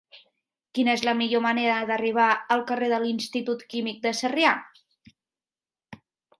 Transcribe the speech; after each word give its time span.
Quina 0.77 0.95
és 0.99 1.03
la 1.07 1.13
millor 1.19 1.43
manera 1.47 1.75
d'arribar 1.91 2.31
al 2.57 2.65
carrer 2.73 2.89
de 2.95 3.01
l'Institut 3.05 3.63
Químic 3.75 4.03
de 4.09 4.17
Sarrià? 4.25 4.57